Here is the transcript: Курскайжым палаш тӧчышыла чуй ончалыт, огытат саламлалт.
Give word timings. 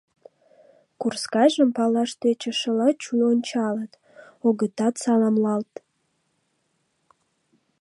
Курскайжым 1.01 1.69
палаш 1.77 2.11
тӧчышыла 2.21 2.89
чуй 3.01 3.21
ончалыт, 3.31 3.93
огытат 4.47 4.95
саламлалт. 5.03 5.73